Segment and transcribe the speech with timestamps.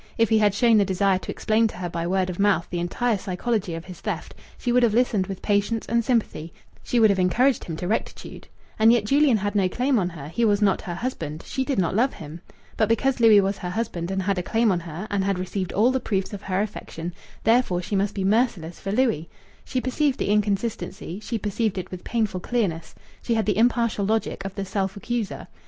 [0.17, 2.79] If he had shown the desire to explain to her by word of mouth the
[2.79, 7.11] entire psychology of his theft, she would have listened with patience and sympathy; she would
[7.11, 8.47] have encouraged him to rectitude.
[8.79, 11.77] And yet Julian had no claim on her; he was not her husband; she did
[11.77, 12.41] not love him.
[12.77, 15.71] But because Louis was her husband, and had a claim on her, and had received
[15.71, 17.13] all the proofs of her affection
[17.43, 19.29] therefore, she must be merciless for Louis!
[19.65, 22.95] She perceived the inconsistency; she perceived it with painful clearness.
[23.21, 25.45] She had the impartial logic of the self accuser.